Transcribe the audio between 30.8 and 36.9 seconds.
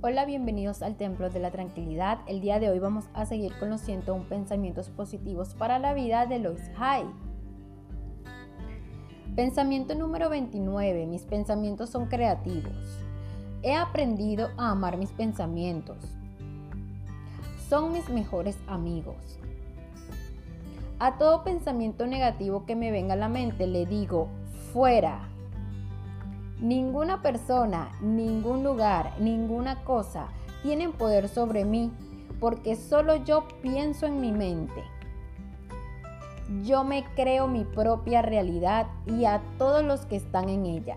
poder sobre mí, porque solo yo pienso en mi mente. Yo